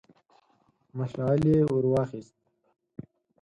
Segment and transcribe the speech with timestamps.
[0.97, 2.35] مشعل يې ور واخيست.